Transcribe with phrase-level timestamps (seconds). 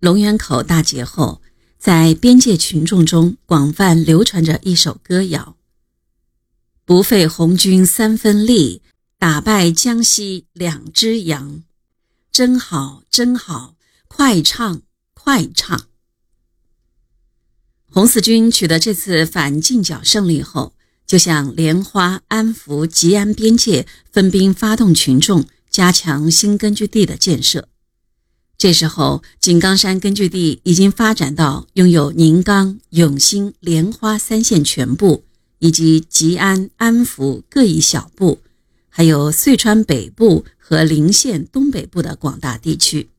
[0.00, 1.40] 龙源口大捷后，
[1.78, 5.56] 在边界群众中广泛流传着一首歌谣
[6.84, 8.82] ：“不费红军三分力，
[9.18, 11.62] 打败江西两只羊，
[12.30, 13.76] 真好真好，
[14.08, 14.82] 快唱
[15.14, 15.86] 快唱。”
[17.90, 20.74] 红四军取得这次反进剿胜利后，
[21.06, 27.68] 就向莲花、安福、吉安边界分兵发动群众，加强新根据地的建设。
[28.64, 35.22] 这时候，井冈山根据地已经发展到拥有宁冈、永兴、莲花三县全部，
[35.58, 38.38] 以及吉安、安福各一小部，
[38.88, 43.10] 还有遂川北部和陵县东北部的广大地区。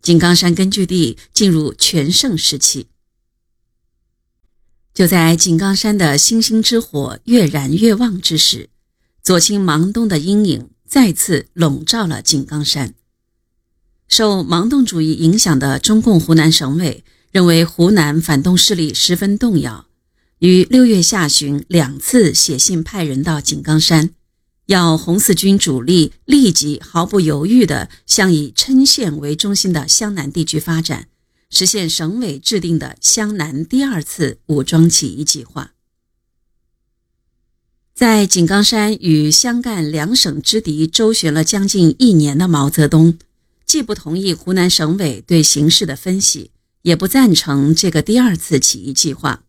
[0.00, 2.86] 井冈山根据地进入全盛时期。
[4.94, 8.70] 就在井冈山的星星之火越燃越旺之时，
[9.22, 12.94] 左倾芒东的阴影再次笼罩了井冈山。
[14.10, 19.86] 受盲动主义影响的中共湖南省委认为湖南反动势力十分动摇，
[20.40, 24.10] 于六月下旬两次写信派人到井冈山，
[24.66, 31.06] 要红四军主力立即毫不犹豫地向以郴县为中心的湘南地区发展，
[31.48, 35.70] 实现省委制定的湘南第二次武装起义计划。
[37.94, 43.16] 在井冈山与湘赣两省之敌周旋了将近一年的毛泽东。
[43.70, 46.50] 既不同意湖南省委对形势的分析，
[46.82, 49.44] 也不赞成这个第二次起义计划。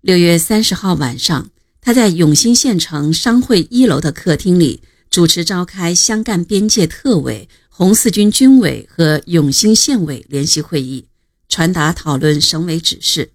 [0.00, 1.50] 六月三十号晚上，
[1.80, 11.06] 他在永兴县城商会一楼的客厅里主持召开湘赣边界特委、红四军军委和永兴县委联席会议，
[11.48, 13.30] 传达讨论省委指示。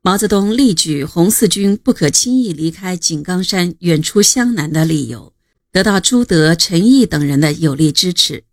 [0.00, 5.32] 毛泽东力举红四军不可轻易离开井冈山远出湘南的理由。
[5.72, 8.44] 得到朱德、陈毅等人的有力支持。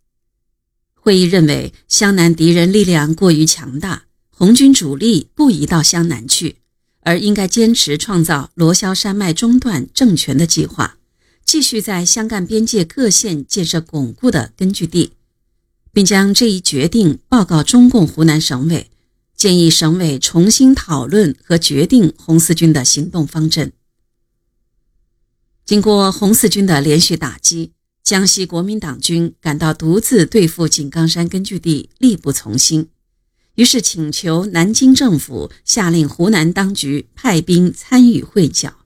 [0.94, 6.56] 会议认为，湘南敌人力量过于强大，红军主力不宜到湘南去，
[7.02, 10.96] 而应该坚持创造罗霄山脉中段政权的计划，
[11.44, 15.12] 继续在湘赣边界各县建设巩固的根据地，
[15.92, 18.90] 并将这一决定报告中共湖南省委，
[19.36, 23.72] 建议省委重新讨论和决定红四军的行动方针。
[25.70, 27.70] 经过红四军的连续打击，
[28.02, 32.88] 江西国民党军感到独自对付井冈山根据地力不从心，
[33.54, 38.78] 于是请求南京政府下令湖南当局派兵参与会剿。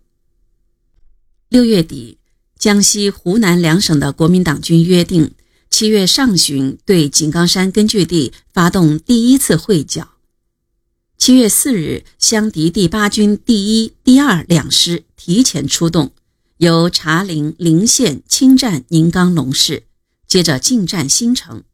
[1.49, 2.19] 六月底，
[2.59, 5.33] 江西、湖南两省的国民党军约定
[5.71, 10.11] 七月上旬对井冈山根据地发动第一次会剿。
[11.17, 16.13] 七月四日，湘敌第八军第一、第二两师提前出动。
[16.59, 19.85] 由茶陵、陵县侵占宁冈龙市，
[20.27, 21.65] 接着进占新城。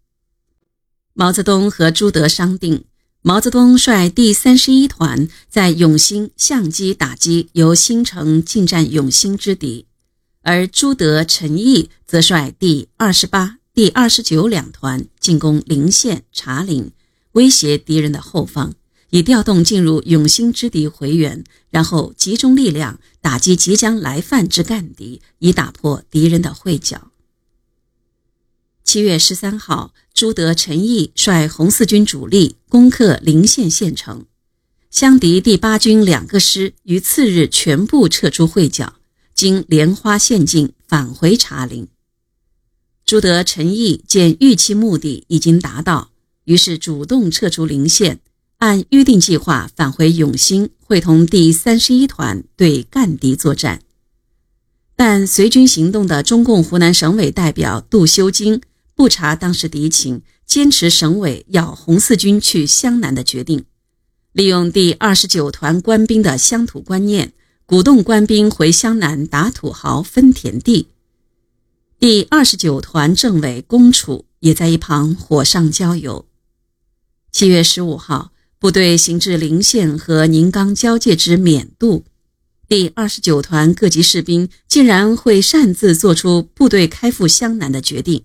[1.13, 2.85] 毛泽东和朱德商定，
[3.21, 9.87] 毛泽东率第三十一团在永兴相机打击由新城进占永兴之敌，
[10.43, 16.91] 而朱德、陈毅则率第二十八、第二十九两团进攻陵县、茶陵，
[17.33, 18.73] 威胁敌人的后方。
[19.11, 27.11] 以调动进入永兴之敌回援，然后集中力量打击即将来犯之干敌，以打破敌人的会剿。
[28.85, 34.27] 七月十三号，朱德、陈毅率红四军主力攻克陵县县城，
[34.91, 38.97] 湘敌第八军两个师于次日全部撤出会剿，
[39.35, 41.89] 经莲花县境返回茶陵。
[43.05, 46.13] 朱德、陈毅见预期目的已经达到，
[46.45, 48.21] 于是主动撤出陵县。
[48.61, 53.81] 按预定计划返回永兴，会同第三十一团对赣敌作战。
[54.95, 58.61] 但随军行动的中共湖南省委代表杜修经
[58.95, 63.65] 不察当时敌情，坚持省委要红四军去湘南的决定，
[64.33, 67.33] 利用第二十九团官兵的乡土观念，
[67.65, 70.89] 鼓动官兵回湘南打土豪分田地。
[71.99, 76.27] 第二十九团政委龚楚也在一旁火上浇油。
[77.33, 78.30] 七月十五号。
[78.61, 82.05] 部队行至陵县和宁冈交界之缅渡，
[82.69, 88.23] 第二十九团各级士兵竟然会擅自做出部队开赴湘南的决定。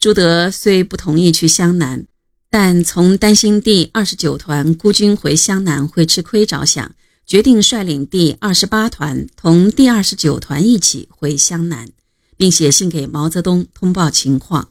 [0.00, 2.08] 朱德虽不同意去湘南，
[2.50, 6.92] 但从担心第二十九团孤军回湘南会吃亏着想，
[7.24, 11.88] 决定率领第二十八团同第二十九团一起回湘南，
[12.36, 14.70] 并写信给毛泽东通报情况。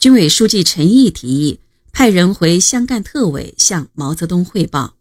[0.00, 1.60] 军委书记陈毅提议。
[1.92, 4.96] 派人回湘赣特委向毛泽东汇报，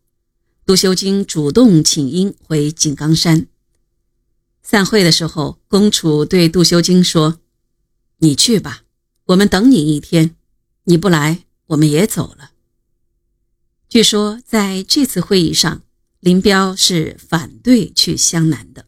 [0.65, 3.47] 杜修经主动请缨回井冈山。
[4.61, 7.39] 散会的时候，龚楚对杜修经说
[8.19, 8.83] ：“你去吧，
[9.27, 10.35] 我们等你一天。
[10.83, 12.51] 你不来，我们也走了。
[13.87, 15.81] 据说在这次会议上，
[16.19, 18.85] 林彪是反对去湘南的。